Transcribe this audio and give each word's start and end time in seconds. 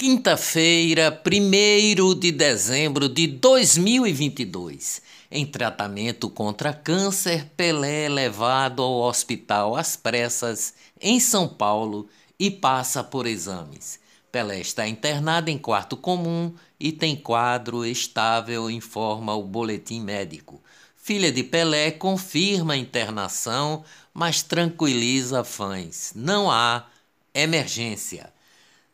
Quinta-feira, 0.00 1.22
1 1.26 2.18
de 2.18 2.32
dezembro 2.32 3.06
de 3.06 3.26
2022. 3.26 5.02
Em 5.30 5.44
tratamento 5.44 6.30
contra 6.30 6.72
câncer, 6.72 7.44
Pelé 7.54 8.04
é 8.04 8.08
levado 8.08 8.82
ao 8.82 9.02
hospital 9.02 9.76
às 9.76 9.96
pressas 9.96 10.72
em 10.98 11.20
São 11.20 11.46
Paulo 11.46 12.08
e 12.38 12.50
passa 12.50 13.04
por 13.04 13.26
exames. 13.26 14.00
Pelé 14.32 14.60
está 14.60 14.88
internado 14.88 15.50
em 15.50 15.58
quarto 15.58 15.98
comum 15.98 16.54
e 16.80 16.92
tem 16.92 17.14
quadro 17.14 17.84
estável, 17.84 18.70
informa 18.70 19.34
o 19.34 19.42
boletim 19.42 20.00
médico. 20.00 20.62
Filha 20.96 21.30
de 21.30 21.42
Pelé 21.42 21.90
confirma 21.90 22.72
a 22.72 22.78
internação, 22.78 23.84
mas 24.14 24.42
tranquiliza 24.42 25.44
fãs. 25.44 26.12
Não 26.14 26.50
há 26.50 26.86
emergência. 27.34 28.32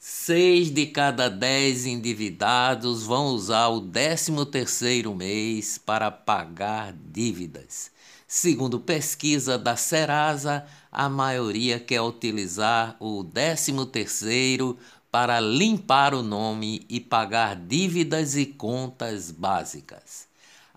Seis 0.08 0.70
de 0.70 0.86
cada 0.86 1.28
dez 1.28 1.84
endividados 1.84 3.02
vão 3.02 3.26
usar 3.34 3.66
o 3.66 3.80
décimo 3.80 4.46
terceiro 4.46 5.12
mês 5.12 5.78
para 5.78 6.12
pagar 6.12 6.94
dívidas. 7.10 7.90
Segundo 8.24 8.78
pesquisa 8.78 9.58
da 9.58 9.74
Serasa, 9.74 10.64
a 10.92 11.08
maioria 11.08 11.80
quer 11.80 12.02
utilizar 12.02 12.96
o 13.00 13.24
décimo 13.24 13.84
terceiro 13.84 14.78
para 15.10 15.40
limpar 15.40 16.14
o 16.14 16.22
nome 16.22 16.86
e 16.88 17.00
pagar 17.00 17.56
dívidas 17.56 18.36
e 18.36 18.46
contas 18.46 19.32
básicas. 19.32 20.28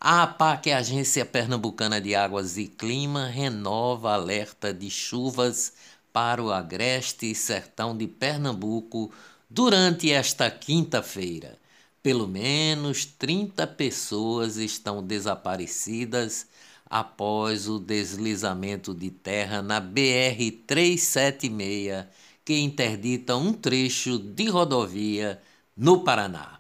A 0.02 0.24
APAC, 0.24 0.72
Agência 0.72 1.24
Pernambucana 1.24 2.02
de 2.02 2.16
Águas 2.16 2.58
e 2.58 2.68
Clima, 2.68 3.28
renova 3.28 4.14
alerta 4.14 4.74
de 4.74 4.90
chuvas 4.90 5.74
para 6.20 6.44
o 6.44 6.52
agreste 6.52 7.34
sertão 7.34 7.96
de 7.96 8.06
Pernambuco 8.06 9.10
durante 9.50 10.12
esta 10.12 10.52
quinta-feira. 10.52 11.58
Pelo 12.04 12.28
menos 12.28 13.06
30 13.06 13.66
pessoas 13.66 14.58
estão 14.58 15.02
desaparecidas 15.02 16.46
após 16.86 17.70
o 17.70 17.80
deslizamento 17.80 18.94
de 18.94 19.10
terra 19.10 19.62
na 19.62 19.80
BR 19.80 20.52
376, 20.68 22.06
que 22.44 22.60
interdita 22.60 23.38
um 23.38 23.54
trecho 23.54 24.20
de 24.20 24.50
rodovia 24.50 25.42
no 25.74 26.04
Paraná. 26.04 26.60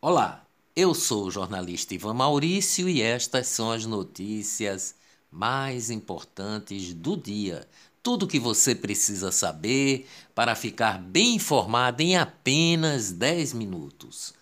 Olá, 0.00 0.44
eu 0.74 0.96
sou 0.96 1.26
o 1.26 1.30
jornalista 1.30 1.94
Ivan 1.94 2.14
Maurício 2.14 2.88
e 2.88 3.00
estas 3.00 3.46
são 3.46 3.70
as 3.70 3.86
notícias 3.86 4.96
mais 5.30 5.90
importantes 5.90 6.92
do 6.92 7.16
dia 7.16 7.68
tudo 8.02 8.24
o 8.24 8.28
que 8.28 8.38
você 8.38 8.74
precisa 8.74 9.30
saber 9.30 10.06
para 10.34 10.54
ficar 10.54 10.98
bem 10.98 11.34
informado 11.34 12.02
em 12.02 12.16
apenas 12.16 13.12
10 13.12 13.52
minutos. 13.54 14.32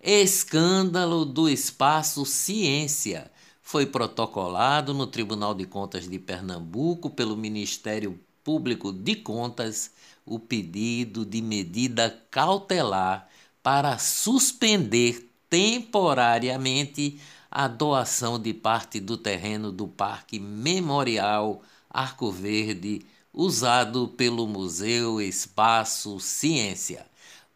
Escândalo 0.00 1.24
do 1.24 1.48
Espaço 1.48 2.24
Ciência 2.24 3.30
foi 3.60 3.84
protocolado 3.84 4.94
no 4.94 5.06
Tribunal 5.06 5.54
de 5.54 5.66
Contas 5.66 6.08
de 6.08 6.18
Pernambuco 6.18 7.10
pelo 7.10 7.36
Ministério 7.36 8.18
Público 8.44 8.92
de 8.92 9.16
Contas 9.16 9.90
o 10.24 10.38
pedido 10.38 11.24
de 11.24 11.42
medida 11.42 12.22
cautelar 12.30 13.28
para 13.62 13.98
suspender 13.98 15.28
temporariamente 15.50 17.20
a 17.50 17.66
doação 17.66 18.38
de 18.38 18.54
parte 18.54 19.00
do 19.00 19.16
terreno 19.16 19.72
do 19.72 19.88
Parque 19.88 20.38
Memorial 20.38 21.62
Arco 21.90 22.30
Verde, 22.30 23.04
usado 23.32 24.08
pelo 24.08 24.46
Museu 24.46 25.20
Espaço 25.20 26.18
Ciência, 26.20 27.06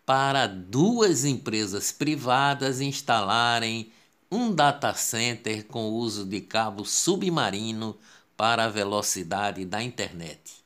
para 0.05 0.47
duas 0.47 1.25
empresas 1.25 1.93
privadas 1.93 2.81
instalarem 2.81 3.93
um 4.31 4.55
data 4.55 4.95
center 4.95 5.67
com 5.67 5.91
uso 5.91 6.25
de 6.25 6.41
cabo 6.41 6.85
submarino 6.85 7.97
para 8.37 8.65
a 8.65 8.69
velocidade 8.69 9.65
da 9.65 9.83
internet. 9.83 10.63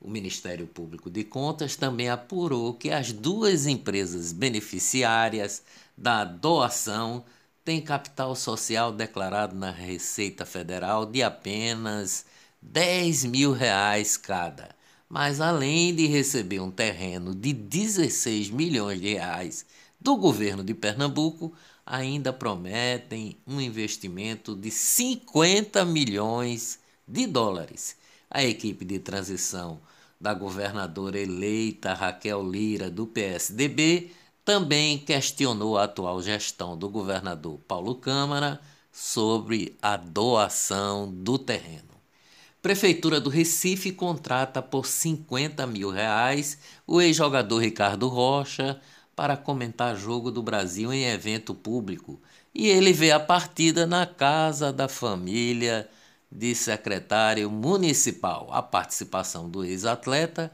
O 0.00 0.08
Ministério 0.08 0.66
Público 0.66 1.10
de 1.10 1.24
Contas 1.24 1.74
também 1.74 2.08
apurou 2.08 2.74
que 2.74 2.90
as 2.90 3.12
duas 3.12 3.66
empresas 3.66 4.30
beneficiárias 4.30 5.62
da 5.96 6.22
doação 6.24 7.24
têm 7.64 7.80
capital 7.80 8.36
social 8.36 8.92
declarado 8.92 9.56
na 9.56 9.70
Receita 9.70 10.46
Federal 10.46 11.04
de 11.04 11.22
apenas 11.22 12.24
10 12.60 13.24
mil 13.24 13.52
reais 13.52 14.16
cada. 14.16 14.70
Mas 15.08 15.40
além 15.40 15.94
de 15.94 16.06
receber 16.06 16.60
um 16.60 16.70
terreno 16.70 17.34
de 17.34 17.52
16 17.52 18.50
milhões 18.50 19.00
de 19.00 19.14
reais 19.14 19.64
do 20.00 20.16
governo 20.16 20.62
de 20.62 20.74
Pernambuco, 20.74 21.52
ainda 21.84 22.32
prometem 22.32 23.36
um 23.46 23.60
investimento 23.60 24.54
de 24.54 24.70
50 24.70 25.84
milhões 25.84 26.78
de 27.06 27.26
dólares. 27.26 27.96
A 28.30 28.44
equipe 28.44 28.84
de 28.84 28.98
transição 28.98 29.80
da 30.20 30.34
governadora 30.34 31.18
eleita 31.18 31.94
Raquel 31.94 32.42
Lira, 32.42 32.90
do 32.90 33.06
PSDB, 33.06 34.10
também 34.44 34.98
questionou 34.98 35.78
a 35.78 35.84
atual 35.84 36.22
gestão 36.22 36.76
do 36.76 36.88
governador 36.88 37.58
Paulo 37.66 37.94
Câmara 37.94 38.60
sobre 38.92 39.76
a 39.80 39.96
doação 39.96 41.10
do 41.10 41.38
terreno. 41.38 41.97
Prefeitura 42.60 43.20
do 43.20 43.30
Recife 43.30 43.92
contrata 43.92 44.60
por 44.60 44.84
50 44.84 45.64
mil 45.68 45.90
reais 45.90 46.58
o 46.84 47.00
ex-jogador 47.00 47.58
Ricardo 47.58 48.08
Rocha 48.08 48.80
para 49.14 49.36
comentar 49.36 49.96
jogo 49.96 50.28
do 50.28 50.42
Brasil 50.42 50.92
em 50.92 51.04
evento 51.04 51.54
público. 51.54 52.20
E 52.52 52.66
ele 52.66 52.92
vê 52.92 53.12
a 53.12 53.20
partida 53.20 53.86
na 53.86 54.04
casa 54.06 54.72
da 54.72 54.88
família 54.88 55.88
de 56.30 56.52
secretário 56.52 57.48
municipal. 57.48 58.48
A 58.50 58.60
participação 58.60 59.48
do 59.48 59.64
ex-atleta, 59.64 60.50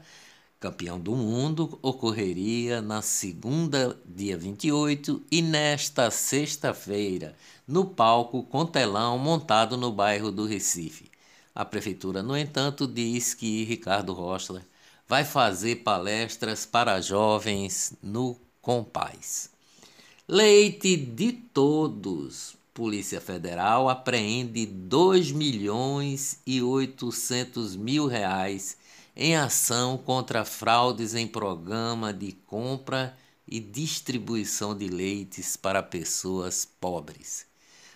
campeão 0.59 0.99
do 0.99 1.15
mundo, 1.15 1.79
ocorreria 1.81 2.83
na 2.83 3.01
segunda, 3.01 3.99
dia 4.05 4.37
28, 4.37 5.23
e 5.31 5.41
nesta 5.41 6.11
sexta-feira, 6.11 7.35
no 7.67 7.83
palco 7.83 8.43
com 8.43 8.63
telão 8.63 9.17
montado 9.17 9.75
no 9.75 9.91
bairro 9.91 10.31
do 10.31 10.45
Recife. 10.45 11.14
A 11.55 11.63
prefeitura, 11.63 12.21
no 12.21 12.37
entanto, 12.37 12.85
diz 12.85 13.33
que 13.33 13.63
Ricardo 13.63 14.11
Rocha 14.11 14.61
vai 15.07 15.23
fazer 15.23 15.77
palestras 15.77 16.65
para 16.65 16.99
jovens 16.99 17.93
no 18.03 18.37
Compaz. 18.61 19.49
Leite 20.27 20.97
de 20.97 21.31
todos. 21.31 22.57
Polícia 22.73 23.21
Federal 23.21 23.87
apreende 23.87 24.65
2 24.65 25.31
milhões 25.31 26.39
e 26.45 26.61
800 26.61 27.77
mil 27.77 28.05
reais 28.05 28.75
em 29.15 29.37
ação 29.37 29.97
contra 29.97 30.43
fraudes 30.43 31.15
em 31.15 31.25
programa 31.25 32.11
de 32.11 32.33
compra 32.33 33.17
e 33.47 33.61
distribuição 33.61 34.75
de 34.75 34.89
leites 34.89 35.55
para 35.55 35.81
pessoas 35.81 36.65
pobres. 36.65 37.45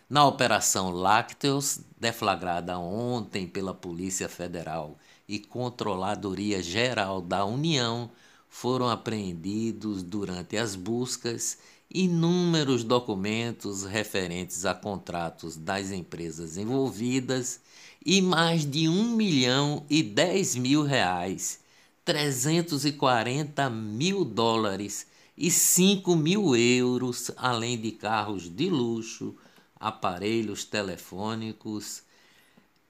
Na 0.10 0.26
Operação 0.26 0.90
Lácteos, 0.90 1.82
deflagrada 2.00 2.80
ontem 2.80 3.46
pela 3.46 3.76
Polícia 3.76 4.28
Federal 4.28 4.98
e 5.28 5.38
Controladoria 5.38 6.64
Geral 6.64 7.22
da 7.22 7.46
União, 7.46 8.10
foram 8.50 8.90
apreendidos 8.90 10.02
durante 10.02 10.58
as 10.58 10.76
buscas 10.76 11.60
inúmeros 11.94 12.84
documentos 12.84 13.84
referentes 13.84 14.66
a 14.66 14.74
contratos 14.74 15.56
das 15.56 15.92
empresas 15.92 16.58
envolvidas 16.58 17.60
e 18.04 18.20
mais 18.20 18.66
de 18.66 18.90
um 18.90 19.16
milhão 19.16 19.86
e 19.88 20.02
dez 20.02 20.56
mil 20.56 20.82
reais, 20.82 21.60
340 22.04 23.70
mil 23.70 24.26
dólares 24.26 25.06
e 25.38 25.52
5 25.52 26.16
mil 26.16 26.56
euros, 26.56 27.30
além 27.38 27.80
de 27.80 27.92
carros 27.92 28.50
de 28.50 28.72
luxo, 28.72 29.36
aparelhos 29.80 30.66
telefônicos 30.66 32.04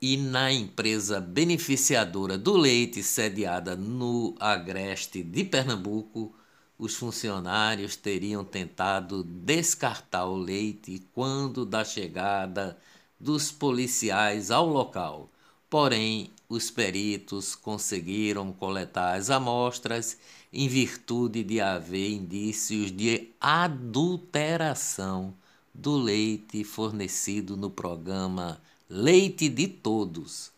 e 0.01 0.17
na 0.17 0.51
empresa 0.51 1.19
beneficiadora 1.19 2.37
do 2.37 2.55
leite 2.57 3.03
sediada 3.03 3.75
no 3.75 4.33
Agreste 4.39 5.21
de 5.21 5.43
Pernambuco, 5.43 6.33
os 6.77 6.95
funcionários 6.95 7.97
teriam 7.97 8.43
tentado 8.45 9.23
descartar 9.23 10.25
o 10.25 10.37
leite 10.37 11.05
quando 11.13 11.65
da 11.65 11.83
chegada 11.83 12.77
dos 13.19 13.51
policiais 13.51 14.49
ao 14.49 14.65
local. 14.65 15.29
Porém, 15.69 16.31
os 16.47 16.71
peritos 16.71 17.53
conseguiram 17.53 18.53
coletar 18.53 19.15
as 19.15 19.29
amostras 19.29 20.17
em 20.51 20.67
virtude 20.67 21.43
de 21.43 21.59
haver 21.59 22.09
indícios 22.09 22.91
de 22.91 23.29
adulteração 23.39 25.35
do 25.81 25.95
leite 25.95 26.65
fornecido 26.65 27.55
no 27.55 27.69
programa 27.69 28.61
Leite 28.89 29.47
de 29.47 29.65
Todos. 29.65 30.51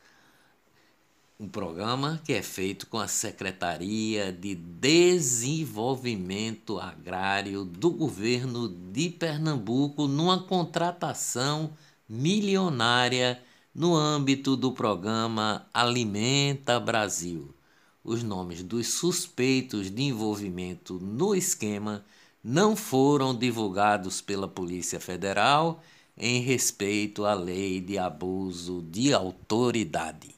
um 1.39 1.47
programa 1.47 2.19
que 2.23 2.33
é 2.33 2.41
feito 2.41 2.88
com 2.88 2.97
a 2.97 3.07
Secretaria 3.07 4.31
de 4.31 4.56
Desenvolvimento 4.56 6.79
Agrário 6.79 7.63
do 7.63 7.91
governo 7.91 8.68
de 8.68 9.12
Pernambuco 9.12 10.07
numa 10.07 10.41
contratação 10.41 11.69
milionária 12.09 13.39
no 13.75 13.95
âmbito 13.95 14.56
do 14.56 14.71
programa 14.71 15.67
Alimenta 15.71 16.79
Brasil. 16.79 17.53
Os 18.03 18.24
nomes 18.24 18.63
dos 18.63 18.88
suspeitos 18.88 19.91
de 19.91 20.01
envolvimento 20.01 21.00
no 21.00 21.35
esquema 21.35 22.03
não 22.43 22.75
foram 22.75 23.35
divulgados 23.35 24.21
pela 24.21 24.47
Polícia 24.47 24.99
Federal 24.99 25.83
em 26.17 26.41
respeito 26.41 27.25
à 27.25 27.33
lei 27.33 27.79
de 27.79 27.97
abuso 27.97 28.81
de 28.89 29.13
autoridade. 29.13 30.35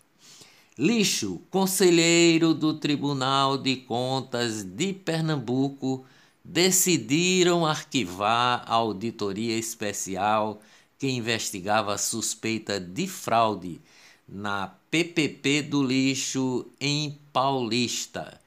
Lixo, 0.78 1.42
conselheiro 1.50 2.54
do 2.54 2.74
Tribunal 2.74 3.58
de 3.58 3.76
Contas 3.76 4.64
de 4.64 4.92
Pernambuco, 4.92 6.06
decidiram 6.44 7.66
arquivar 7.66 8.64
a 8.66 8.74
auditoria 8.74 9.58
especial 9.58 10.60
que 10.98 11.10
investigava 11.10 11.94
a 11.94 11.98
suspeita 11.98 12.80
de 12.80 13.08
fraude 13.08 13.80
na 14.28 14.68
PPP 14.90 15.62
do 15.64 15.84
lixo 15.84 16.66
em 16.80 17.20
Paulista. 17.32 18.40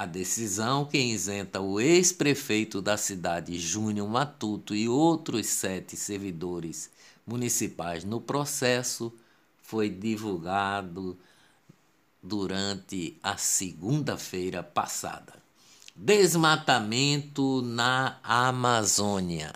A 0.00 0.06
decisão 0.06 0.86
que 0.86 0.96
isenta 0.96 1.60
o 1.60 1.78
ex-prefeito 1.78 2.80
da 2.80 2.96
cidade, 2.96 3.58
Júnior 3.58 4.08
Matuto, 4.08 4.74
e 4.74 4.88
outros 4.88 5.46
sete 5.48 5.94
servidores 5.94 6.88
municipais 7.26 8.02
no 8.02 8.18
processo 8.18 9.12
foi 9.60 9.90
divulgado 9.90 11.18
durante 12.22 13.18
a 13.22 13.36
segunda-feira 13.36 14.62
passada. 14.62 15.34
Desmatamento 15.94 17.60
na 17.60 18.16
Amazônia. 18.22 19.52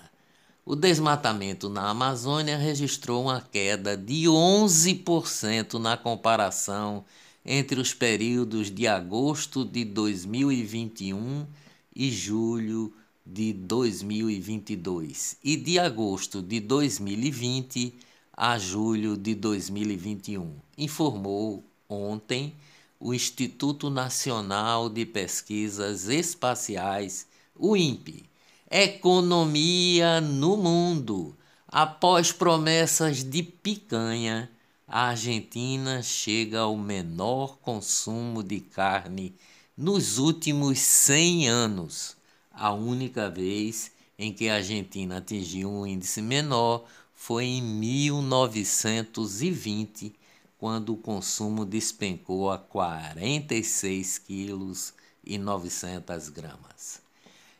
O 0.62 0.76
desmatamento 0.76 1.70
na 1.70 1.88
Amazônia 1.88 2.58
registrou 2.58 3.23
uma 3.23 3.41
queda 3.41 3.96
de 3.96 4.25
11% 4.25 5.79
na 5.79 5.96
comparação 5.96 7.02
entre 7.44 7.81
os 7.81 7.93
períodos 7.93 8.70
de 8.70 8.87
agosto 8.87 9.64
de 9.64 9.85
2021 9.85 11.46
e 11.94 12.11
julho 12.11 12.93
de 13.25 13.52
2022 13.52 15.37
e 15.43 15.56
de 15.56 15.79
agosto 15.79 16.43
de 16.43 16.61
2020 16.61 17.94
a 18.37 18.58
julho 18.58 19.17
de 19.17 19.35
2021, 19.35 20.56
informou 20.76 21.64
ontem 21.88 22.55
o 22.99 23.12
Instituto 23.12 23.91
Nacional 23.91 24.88
de 24.88 25.05
Pesquisas 25.05 26.08
Espaciais, 26.08 27.26
o 27.55 27.76
INPE. 27.76 28.25
Economia 28.70 30.20
no 30.20 30.56
mundo. 30.56 31.37
Após 31.69 32.32
promessas 32.32 33.23
de 33.23 33.43
picanha, 33.43 34.50
a 34.87 35.09
Argentina 35.09 36.03
chega 36.03 36.61
ao 36.61 36.77
menor 36.77 37.57
consumo 37.59 38.43
de 38.43 38.61
carne 38.61 39.35
nos 39.77 40.19
últimos 40.19 40.79
100 40.79 41.49
anos. 41.49 42.17
A 42.53 42.73
única 42.73 43.29
vez 43.31 43.91
em 44.19 44.33
que 44.33 44.49
a 44.49 44.55
Argentina 44.57 45.19
atingiu 45.19 45.71
um 45.71 45.87
índice 45.87 46.21
menor 46.23 46.85
foi 47.15 47.45
em 47.45 47.63
1920 47.63 50.13
quando 50.59 50.93
o 50.93 50.97
consumo 50.97 51.65
despencou 51.65 52.51
a 52.51 52.59
46 52.59 54.19
quilos 54.19 54.93
e 55.25 55.39
900 55.39 56.29
gramas. 56.29 57.01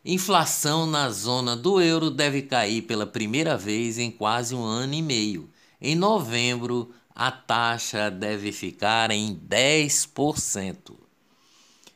Inflação 0.03 0.85
na 0.85 1.09
zona 1.09 1.55
do 1.55 1.79
euro 1.81 2.11
deve 2.11 2.41
cair 2.43 2.83
pela 2.83 3.07
primeira 3.07 3.57
vez 3.57 3.97
em 3.97 4.11
quase 4.11 4.53
um 4.53 4.63
ano 4.63 4.93
e 4.93 5.01
meio. 5.01 5.49
Em 5.81 5.95
novembro, 5.95 6.93
a 7.15 7.31
taxa 7.31 8.11
deve 8.11 8.51
ficar 8.51 9.09
em 9.09 9.33
10%. 9.33 10.93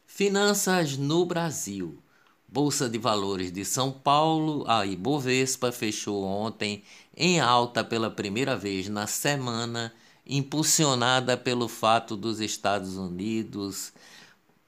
Finanças 0.07 0.95
no 0.95 1.25
Brasil. 1.25 2.01
Bolsa 2.47 2.89
de 2.89 2.97
Valores 2.97 3.51
de 3.51 3.65
São 3.65 3.91
Paulo, 3.91 4.63
a 4.67 4.85
Ibovespa, 4.85 5.71
fechou 5.71 6.23
ontem 6.23 6.81
em 7.15 7.39
alta 7.39 7.83
pela 7.83 8.09
primeira 8.09 8.55
vez 8.55 8.87
na 8.87 9.05
semana 9.05 9.93
impulsionada 10.25 11.35
pelo 11.35 11.67
fato 11.67 12.15
dos 12.15 12.39
Estados 12.39 12.95
Unidos 12.95 13.91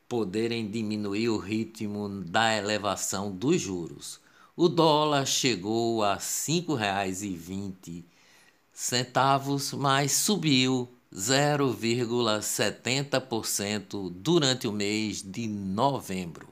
poderem 0.07 0.69
diminuir 0.69 1.30
o 1.30 1.38
ritmo 1.38 2.09
da 2.09 2.56
elevação 2.56 3.31
dos 3.31 3.62
juros. 3.62 4.19
O 4.56 4.68
dólar 4.68 5.25
chegou 5.25 6.04
a 6.04 6.15
R$ 6.15 6.19
5,20, 6.19 8.04
mas 9.77 10.13
subiu 10.13 10.89
0,70% 11.13 14.09
durante 14.09 14.68
o 14.68 14.71
mês 14.71 15.21
de 15.21 15.47
novembro. 15.47 16.47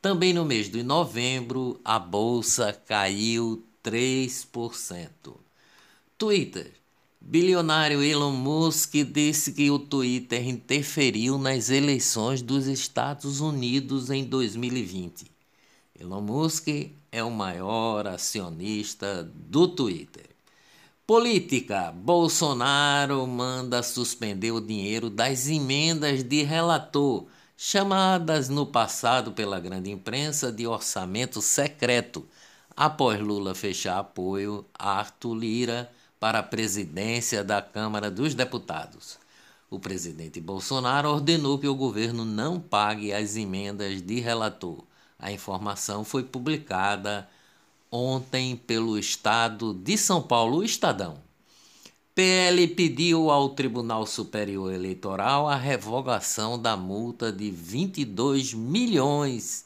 Também 0.00 0.32
no 0.32 0.44
mês 0.44 0.70
de 0.70 0.82
novembro, 0.82 1.80
a 1.84 1.98
bolsa 1.98 2.72
caiu 2.86 3.64
3%. 3.82 5.08
Twitter 6.16 6.72
Bilionário 7.20 8.02
Elon 8.02 8.30
Musk 8.30 8.94
disse 9.12 9.52
que 9.52 9.70
o 9.70 9.78
Twitter 9.78 10.48
interferiu 10.48 11.36
nas 11.36 11.68
eleições 11.68 12.40
dos 12.40 12.66
Estados 12.66 13.40
Unidos 13.40 14.08
em 14.08 14.24
2020. 14.24 15.26
Elon 15.98 16.22
Musk 16.22 16.68
é 17.10 17.22
o 17.22 17.30
maior 17.30 18.06
acionista 18.06 19.24
do 19.24 19.66
Twitter. 19.66 20.27
Política: 21.08 21.90
Bolsonaro 21.90 23.26
manda 23.26 23.82
suspender 23.82 24.52
o 24.52 24.60
dinheiro 24.60 25.08
das 25.08 25.48
emendas 25.48 26.22
de 26.22 26.42
relator, 26.42 27.24
chamadas 27.56 28.50
no 28.50 28.66
passado 28.66 29.32
pela 29.32 29.58
grande 29.58 29.90
imprensa 29.90 30.52
de 30.52 30.66
orçamento 30.66 31.40
secreto, 31.40 32.28
após 32.76 33.18
Lula 33.20 33.54
fechar 33.54 33.98
apoio 33.98 34.66
a 34.78 34.98
Arthur 34.98 35.34
Lira 35.34 35.90
para 36.20 36.40
a 36.40 36.42
presidência 36.42 37.42
da 37.42 37.62
Câmara 37.62 38.10
dos 38.10 38.34
Deputados. 38.34 39.18
O 39.70 39.80
presidente 39.80 40.42
Bolsonaro 40.42 41.08
ordenou 41.08 41.58
que 41.58 41.68
o 41.68 41.74
governo 41.74 42.22
não 42.22 42.60
pague 42.60 43.14
as 43.14 43.34
emendas 43.34 44.02
de 44.02 44.20
relator. 44.20 44.84
A 45.18 45.32
informação 45.32 46.04
foi 46.04 46.22
publicada 46.22 47.26
ontem 47.90 48.56
pelo 48.56 48.98
Estado 48.98 49.74
de 49.74 49.96
São 49.96 50.22
Paulo, 50.22 50.58
o 50.58 50.64
Estadão. 50.64 51.18
PL 52.14 52.66
pediu 52.68 53.30
ao 53.30 53.50
Tribunal 53.50 54.04
Superior 54.06 54.72
Eleitoral 54.72 55.48
a 55.48 55.54
revogação 55.54 56.60
da 56.60 56.76
multa 56.76 57.30
de 57.30 57.50
22 57.50 58.54
milhões 58.54 59.64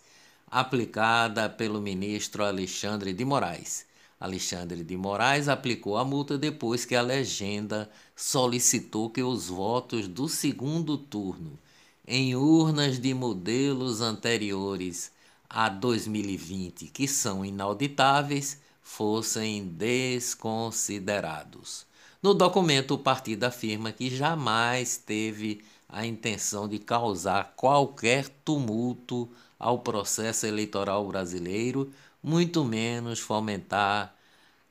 aplicada 0.50 1.49
pelo 1.49 1.80
ministro 1.80 2.44
Alexandre 2.44 3.14
de 3.14 3.25
Moraes. 3.25 3.87
Alexandre 4.20 4.85
de 4.85 4.97
Moraes 4.97 5.49
aplicou 5.49 5.97
a 5.97 6.04
multa 6.04 6.37
depois 6.37 6.85
que 6.85 6.94
a 6.94 7.02
legenda 7.02 7.90
solicitou 8.14 9.11
que 9.11 9.23
os 9.23 9.49
votos 9.49 10.06
do 10.06 10.28
segundo 10.28 10.99
turno 10.99 11.58
em 12.06 12.35
urnas 12.35 12.99
de 12.99 13.14
modelos 13.14 14.00
anteriores 14.00 15.12
a 15.54 15.68
2020, 15.68 16.87
que 16.87 17.06
são 17.06 17.44
inauditáveis, 17.44 18.59
fossem 18.80 19.66
desconsiderados. 19.66 21.85
No 22.23 22.32
documento, 22.32 22.94
o 22.94 22.99
partido 22.99 23.44
afirma 23.44 23.92
que 23.92 24.09
jamais 24.09 24.97
teve 24.97 25.62
a 25.88 26.06
intenção 26.06 26.66
de 26.66 26.78
causar 26.78 27.52
qualquer 27.54 28.30
tumulto 28.44 29.28
ao 29.59 29.80
processo 29.80 30.47
eleitoral 30.47 31.06
brasileiro, 31.06 31.92
muito 32.23 32.64
menos 32.64 33.18
fomentar 33.18 34.16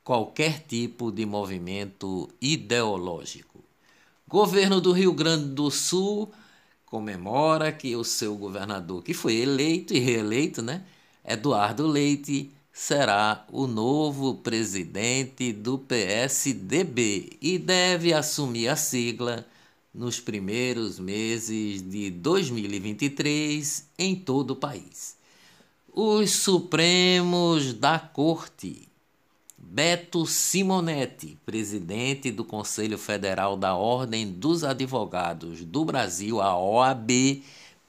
qualquer 0.02 0.64
tipo 0.66 1.12
de 1.12 1.24
movimento 1.24 2.28
ideológico. 2.40 3.62
Governo 4.26 4.80
do 4.80 4.90
Rio 4.92 5.12
Grande 5.12 5.50
do 5.50 5.70
Sul 5.70 6.32
comemora 6.92 7.72
que 7.72 7.96
o 7.96 8.04
seu 8.04 8.36
governador, 8.36 9.02
que 9.02 9.14
foi 9.14 9.36
eleito 9.36 9.94
e 9.94 9.98
reeleito, 9.98 10.60
né, 10.60 10.84
Eduardo 11.26 11.86
Leite, 11.86 12.52
será 12.70 13.46
o 13.50 13.66
novo 13.66 14.34
presidente 14.34 15.54
do 15.54 15.78
PSDB 15.78 17.30
e 17.40 17.58
deve 17.58 18.12
assumir 18.12 18.68
a 18.68 18.76
sigla 18.76 19.46
nos 19.94 20.20
primeiros 20.20 20.98
meses 20.98 21.80
de 21.80 22.10
2023 22.10 23.88
em 23.98 24.14
todo 24.14 24.50
o 24.50 24.56
país. 24.56 25.16
Os 25.90 26.30
Supremos 26.32 27.72
da 27.72 27.98
Corte 27.98 28.91
Beto 29.74 30.26
Simonetti, 30.26 31.38
presidente 31.46 32.30
do 32.30 32.44
Conselho 32.44 32.98
Federal 32.98 33.56
da 33.56 33.74
Ordem 33.74 34.30
dos 34.30 34.64
Advogados 34.64 35.64
do 35.64 35.82
Brasil, 35.82 36.42
a 36.42 36.58
OAB, 36.58 37.42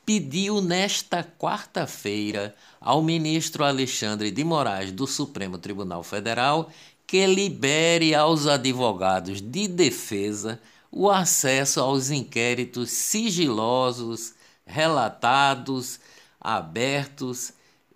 pediu 0.06 0.62
nesta 0.62 1.26
quarta-feira 1.26 2.56
ao 2.80 3.04
ministro 3.04 3.66
Alexandre 3.66 4.32
de 4.32 4.46
Moraes 4.46 4.94
do 4.94 5.06
Supremo 5.06 5.58
Tribunal 5.58 6.04
Federal 6.04 6.72
que 7.06 7.28
libere 7.28 8.16
aos 8.16 8.48
advogados 8.48 9.42
de 9.42 9.68
defesa 9.68 10.62
o 10.90 11.12
acesso 11.12 11.82
aos 11.82 12.10
inquéritos 12.10 12.92
sigilosos, 12.92 14.36
relatados, 14.66 16.00
abertos 16.40 17.52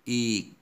e 0.06 0.57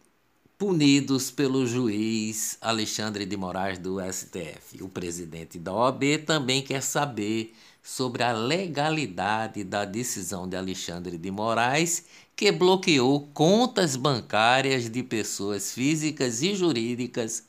punidos 0.59 1.31
pelo 1.31 1.67
juiz 1.67 2.57
Alexandre 2.63 3.27
de 3.27 3.37
Moraes 3.37 3.79
do 3.79 3.99
STF. 4.01 4.83
O 4.83 4.89
presidente 4.89 5.59
da 5.59 5.73
OAB 5.73 6.19
também 6.25 6.63
quer 6.63 6.83
saber 6.83 7.55
sobre 7.83 8.23
a 8.23 8.33
legalidade 8.33 9.63
da 9.63 9.85
decisão 9.85 10.49
de 10.49 10.57
Alexandre 10.57 11.19
de 11.19 11.31
Moraes, 11.31 12.05
que 12.35 12.51
bloqueou 12.51 13.29
contas 13.35 13.97
bancárias 13.97 14.91
de 14.91 15.03
pessoas 15.03 15.73
físicas 15.73 16.43
e 16.43 16.55
jurídicas 16.55 17.45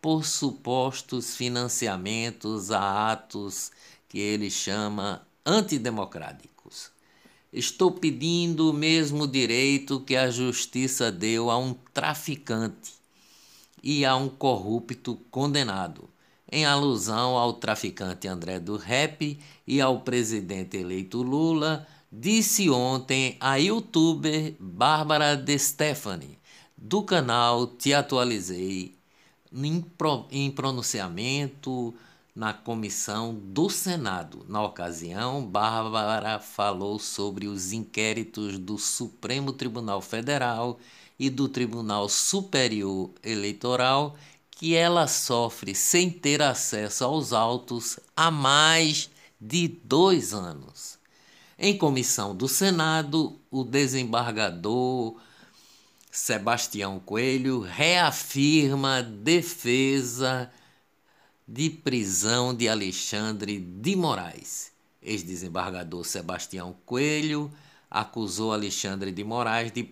por 0.00 0.24
supostos 0.24 1.36
financiamentos 1.36 2.70
a 2.70 3.12
atos 3.12 3.72
que 4.08 4.18
ele 4.18 4.50
chama 4.50 5.26
antidemocráticos. 5.44 6.53
Estou 7.56 7.92
pedindo 7.92 8.68
o 8.68 8.72
mesmo 8.72 9.28
direito 9.28 10.00
que 10.00 10.16
a 10.16 10.28
justiça 10.28 11.12
deu 11.12 11.52
a 11.52 11.56
um 11.56 11.72
traficante 11.72 12.94
e 13.80 14.04
a 14.04 14.16
um 14.16 14.28
corrupto 14.28 15.14
condenado, 15.30 16.10
em 16.50 16.64
alusão 16.64 17.36
ao 17.36 17.52
traficante 17.52 18.26
André 18.26 18.58
do 18.58 18.76
Rep 18.76 19.38
e 19.64 19.80
ao 19.80 20.00
presidente 20.00 20.78
eleito 20.78 21.22
Lula, 21.22 21.86
disse 22.10 22.68
ontem 22.68 23.36
a 23.38 23.54
youtuber 23.54 24.56
Bárbara 24.58 25.36
De 25.36 25.56
Stefani, 25.56 26.36
do 26.76 27.04
canal 27.04 27.68
Te 27.68 27.94
Atualizei, 27.94 28.96
em 30.32 30.50
pronunciamento 30.50 31.94
na 32.34 32.52
comissão 32.52 33.34
do 33.34 33.70
Senado. 33.70 34.44
Na 34.48 34.62
ocasião, 34.62 35.44
Bárbara 35.46 36.40
falou 36.40 36.98
sobre 36.98 37.46
os 37.46 37.72
inquéritos 37.72 38.58
do 38.58 38.76
Supremo 38.76 39.52
Tribunal 39.52 40.00
Federal 40.00 40.78
e 41.18 41.30
do 41.30 41.48
Tribunal 41.48 42.08
Superior 42.08 43.10
Eleitoral 43.22 44.16
que 44.50 44.74
ela 44.74 45.06
sofre 45.06 45.74
sem 45.74 46.10
ter 46.10 46.40
acesso 46.40 47.04
aos 47.04 47.32
autos 47.32 47.98
há 48.16 48.30
mais 48.30 49.10
de 49.40 49.68
dois 49.68 50.32
anos. 50.32 50.98
Em 51.58 51.76
comissão 51.76 52.34
do 52.34 52.48
Senado, 52.48 53.38
o 53.50 53.62
desembargador 53.62 55.16
Sebastião 56.10 57.00
Coelho 57.00 57.60
reafirma 57.60 59.02
defesa 59.02 60.50
de 61.46 61.70
prisão 61.70 62.54
de 62.54 62.68
Alexandre 62.68 63.58
de 63.58 63.94
Moraes. 63.94 64.72
Ex-desembargador 65.02 66.04
Sebastião 66.04 66.74
Coelho 66.86 67.52
acusou 67.90 68.52
Alexandre 68.52 69.12
de 69.12 69.22
Moraes 69.22 69.70
de, 69.70 69.86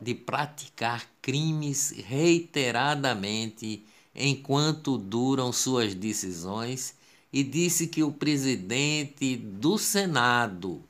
de 0.00 0.14
praticar 0.14 1.08
crimes 1.20 1.92
reiteradamente 2.06 3.84
enquanto 4.14 4.98
duram 4.98 5.52
suas 5.52 5.94
decisões 5.94 6.94
e 7.32 7.42
disse 7.42 7.86
que 7.86 8.02
o 8.02 8.12
presidente 8.12 9.36
do 9.36 9.76
Senado, 9.78 10.82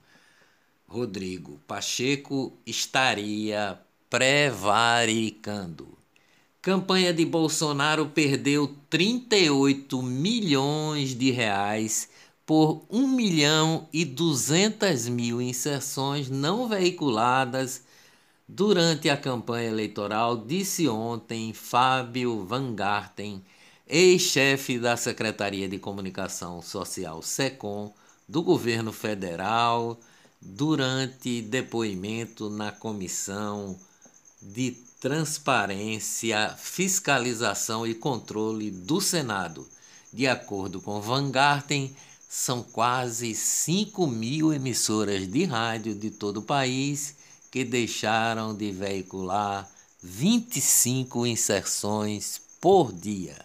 Rodrigo 0.87 1.61
Pacheco, 1.67 2.57
estaria 2.67 3.79
prevaricando. 4.09 5.98
Campanha 6.69 7.15
de 7.15 7.25
Bolsonaro 7.25 8.11
perdeu 8.11 8.77
38 8.91 10.03
milhões 10.03 11.15
de 11.15 11.31
reais 11.31 12.11
por 12.45 12.85
1 12.91 13.09
milhão 13.09 13.89
e 13.91 14.05
200 14.05 15.09
mil 15.09 15.41
inserções 15.41 16.29
não 16.29 16.69
veiculadas 16.69 17.85
durante 18.47 19.09
a 19.09 19.17
campanha 19.17 19.71
eleitoral, 19.71 20.37
disse 20.37 20.87
ontem 20.87 21.55
Fábio 21.55 22.45
Van 22.45 22.75
Garten, 22.75 23.43
ex-chefe 23.87 24.79
da 24.79 24.95
Secretaria 24.95 25.71
de 25.71 25.79
Comunicação 25.79 26.61
Social 26.61 27.23
SECOM 27.23 27.91
do 28.29 28.43
governo 28.43 28.93
federal, 28.93 29.99
durante 30.39 31.41
depoimento 31.41 32.51
na 32.51 32.71
Comissão 32.71 33.75
de 34.43 34.87
transparência, 35.01 36.55
fiscalização 36.59 37.87
e 37.87 37.95
controle 37.95 38.71
do 38.71 39.01
Senado. 39.01 39.67
De 40.13 40.27
acordo 40.27 40.81
com 40.81 41.01
Van 41.01 41.31
Garten, 41.31 41.95
são 42.29 42.63
quase 42.63 43.35
5 43.35 44.07
mil 44.07 44.53
emissoras 44.53 45.27
de 45.27 45.45
rádio 45.45 45.95
de 45.95 46.11
todo 46.11 46.39
o 46.39 46.43
país 46.43 47.15
que 47.51 47.65
deixaram 47.65 48.55
de 48.55 48.71
veicular 48.71 49.69
25 50.03 51.27
inserções 51.27 52.41
por 52.61 52.93
dia. 52.93 53.37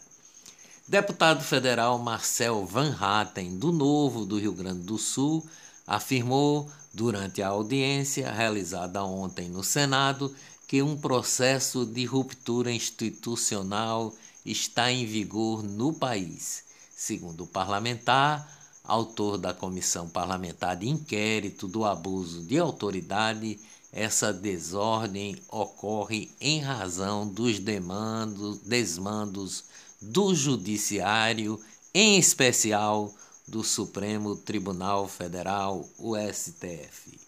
Deputado 0.88 1.42
federal 1.44 1.98
Marcel 1.98 2.66
Van 2.66 2.96
Hatten, 3.00 3.58
do 3.58 3.72
Novo 3.72 4.26
do 4.26 4.38
Rio 4.38 4.52
Grande 4.52 4.82
do 4.82 4.98
Sul, 4.98 5.46
afirmou 5.88 6.70
durante 6.94 7.42
a 7.42 7.48
audiência 7.48 8.30
realizada 8.32 9.04
ontem 9.04 9.50
no 9.50 9.64
Senado 9.64 10.36
que 10.74 10.82
um 10.82 10.98
processo 10.98 11.86
de 11.86 12.04
ruptura 12.04 12.72
institucional 12.72 14.12
está 14.44 14.92
em 14.92 15.06
vigor 15.06 15.62
no 15.62 15.94
país. 15.94 16.64
Segundo 16.96 17.44
o 17.44 17.48
parlamentar, 17.48 18.52
autor 18.84 19.38
da 19.38 19.54
comissão 19.54 20.10
parlamentar 20.10 20.76
de 20.76 20.90
inquérito 20.90 21.68
do 21.68 21.86
abuso 21.86 22.42
de 22.42 22.58
autoridade, 22.58 23.60
essa 23.92 24.34
desordem 24.34 25.38
ocorre 25.48 26.32
em 26.42 26.60
razão 26.60 27.28
dos 27.28 27.60
demandos, 27.60 28.58
desmandos 28.58 29.66
do 30.02 30.34
Judiciário, 30.34 31.62
em 31.94 32.18
especial 32.18 33.14
do 33.48 33.64
Supremo 33.64 34.36
Tribunal 34.36 35.08
Federal, 35.08 35.88
o 36.00 36.16
STF 36.18 37.23